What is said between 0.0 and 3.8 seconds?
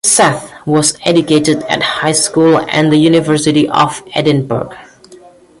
Seth was educated at High School and the University